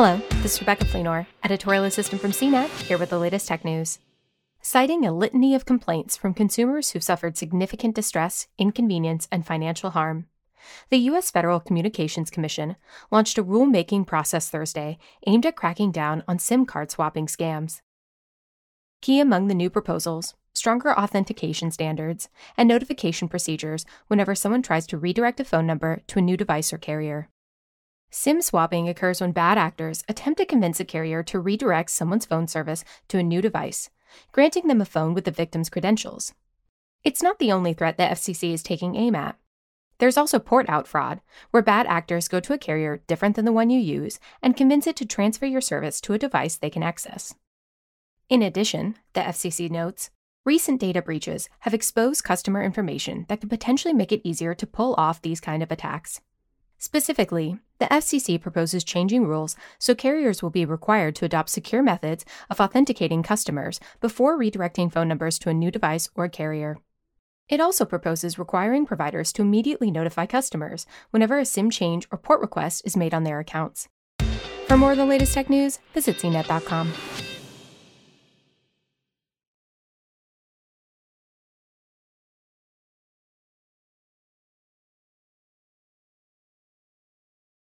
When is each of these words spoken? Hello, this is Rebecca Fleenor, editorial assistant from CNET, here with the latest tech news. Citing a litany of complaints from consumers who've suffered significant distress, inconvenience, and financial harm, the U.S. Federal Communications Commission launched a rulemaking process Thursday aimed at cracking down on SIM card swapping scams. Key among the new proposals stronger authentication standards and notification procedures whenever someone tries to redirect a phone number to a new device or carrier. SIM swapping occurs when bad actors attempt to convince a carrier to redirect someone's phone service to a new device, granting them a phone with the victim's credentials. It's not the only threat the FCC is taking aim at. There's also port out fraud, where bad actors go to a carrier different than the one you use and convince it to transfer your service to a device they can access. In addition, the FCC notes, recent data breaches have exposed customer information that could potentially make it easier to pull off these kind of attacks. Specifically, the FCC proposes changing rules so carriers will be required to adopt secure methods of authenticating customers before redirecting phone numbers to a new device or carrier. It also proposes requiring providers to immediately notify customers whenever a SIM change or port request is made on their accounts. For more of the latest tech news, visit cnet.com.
Hello, 0.00 0.20
this 0.42 0.54
is 0.54 0.60
Rebecca 0.60 0.84
Fleenor, 0.84 1.26
editorial 1.42 1.82
assistant 1.82 2.22
from 2.22 2.30
CNET, 2.30 2.68
here 2.82 2.98
with 2.98 3.10
the 3.10 3.18
latest 3.18 3.48
tech 3.48 3.64
news. 3.64 3.98
Citing 4.62 5.04
a 5.04 5.10
litany 5.10 5.56
of 5.56 5.66
complaints 5.66 6.16
from 6.16 6.34
consumers 6.34 6.90
who've 6.90 7.02
suffered 7.02 7.36
significant 7.36 7.96
distress, 7.96 8.46
inconvenience, 8.58 9.26
and 9.32 9.44
financial 9.44 9.90
harm, 9.90 10.26
the 10.88 10.98
U.S. 10.98 11.32
Federal 11.32 11.58
Communications 11.58 12.30
Commission 12.30 12.76
launched 13.10 13.38
a 13.38 13.42
rulemaking 13.42 14.06
process 14.06 14.48
Thursday 14.48 14.98
aimed 15.26 15.44
at 15.44 15.56
cracking 15.56 15.90
down 15.90 16.22
on 16.28 16.38
SIM 16.38 16.64
card 16.64 16.92
swapping 16.92 17.26
scams. 17.26 17.80
Key 19.02 19.18
among 19.18 19.48
the 19.48 19.52
new 19.52 19.68
proposals 19.68 20.34
stronger 20.52 20.96
authentication 20.96 21.72
standards 21.72 22.28
and 22.56 22.68
notification 22.68 23.26
procedures 23.26 23.84
whenever 24.06 24.36
someone 24.36 24.62
tries 24.62 24.86
to 24.86 24.96
redirect 24.96 25.40
a 25.40 25.44
phone 25.44 25.66
number 25.66 26.02
to 26.06 26.20
a 26.20 26.22
new 26.22 26.36
device 26.36 26.72
or 26.72 26.78
carrier. 26.78 27.28
SIM 28.10 28.40
swapping 28.40 28.88
occurs 28.88 29.20
when 29.20 29.32
bad 29.32 29.58
actors 29.58 30.02
attempt 30.08 30.38
to 30.38 30.46
convince 30.46 30.80
a 30.80 30.84
carrier 30.84 31.22
to 31.24 31.40
redirect 31.40 31.90
someone's 31.90 32.24
phone 32.24 32.48
service 32.48 32.84
to 33.08 33.18
a 33.18 33.22
new 33.22 33.42
device, 33.42 33.90
granting 34.32 34.66
them 34.66 34.80
a 34.80 34.86
phone 34.86 35.12
with 35.12 35.24
the 35.24 35.30
victim's 35.30 35.68
credentials. 35.68 36.32
It's 37.04 37.22
not 37.22 37.38
the 37.38 37.52
only 37.52 37.74
threat 37.74 37.96
the 37.96 38.04
FCC 38.04 38.52
is 38.52 38.62
taking 38.62 38.96
aim 38.96 39.14
at. 39.14 39.36
There's 39.98 40.16
also 40.16 40.38
port 40.38 40.68
out 40.68 40.86
fraud, 40.86 41.20
where 41.50 41.62
bad 41.62 41.86
actors 41.86 42.28
go 42.28 42.40
to 42.40 42.52
a 42.52 42.58
carrier 42.58 43.02
different 43.06 43.36
than 43.36 43.44
the 43.44 43.52
one 43.52 43.68
you 43.68 43.80
use 43.80 44.18
and 44.42 44.56
convince 44.56 44.86
it 44.86 44.96
to 44.96 45.06
transfer 45.06 45.46
your 45.46 45.60
service 45.60 46.00
to 46.02 46.14
a 46.14 46.18
device 46.18 46.56
they 46.56 46.70
can 46.70 46.82
access. 46.82 47.34
In 48.28 48.42
addition, 48.42 48.96
the 49.14 49.20
FCC 49.20 49.70
notes, 49.70 50.10
recent 50.44 50.80
data 50.80 51.02
breaches 51.02 51.48
have 51.60 51.74
exposed 51.74 52.24
customer 52.24 52.62
information 52.62 53.26
that 53.28 53.40
could 53.40 53.50
potentially 53.50 53.92
make 53.92 54.12
it 54.12 54.26
easier 54.26 54.54
to 54.54 54.66
pull 54.66 54.94
off 54.96 55.20
these 55.20 55.40
kind 55.40 55.62
of 55.62 55.72
attacks. 55.72 56.20
Specifically, 56.78 57.58
the 57.78 57.86
FCC 57.86 58.40
proposes 58.40 58.84
changing 58.84 59.26
rules 59.26 59.56
so 59.78 59.94
carriers 59.94 60.42
will 60.42 60.50
be 60.50 60.64
required 60.64 61.14
to 61.16 61.24
adopt 61.24 61.50
secure 61.50 61.82
methods 61.82 62.24
of 62.50 62.60
authenticating 62.60 63.22
customers 63.22 63.80
before 64.00 64.38
redirecting 64.38 64.92
phone 64.92 65.08
numbers 65.08 65.38
to 65.38 65.50
a 65.50 65.54
new 65.54 65.70
device 65.70 66.08
or 66.14 66.28
carrier. 66.28 66.78
It 67.48 67.60
also 67.60 67.84
proposes 67.84 68.38
requiring 68.38 68.84
providers 68.84 69.32
to 69.32 69.42
immediately 69.42 69.90
notify 69.90 70.26
customers 70.26 70.86
whenever 71.10 71.38
a 71.38 71.44
SIM 71.44 71.70
change 71.70 72.06
or 72.10 72.18
port 72.18 72.40
request 72.40 72.82
is 72.84 72.96
made 72.96 73.14
on 73.14 73.24
their 73.24 73.40
accounts. 73.40 73.88
For 74.66 74.76
more 74.76 74.92
of 74.92 74.98
the 74.98 75.06
latest 75.06 75.32
tech 75.32 75.48
news, 75.48 75.78
visit 75.94 76.18
cnet.com. 76.18 76.92